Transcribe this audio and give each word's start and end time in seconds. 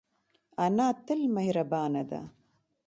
انا 0.65 0.87
تل 1.07 1.21
مهربانه 1.35 2.01
ده 2.09 2.21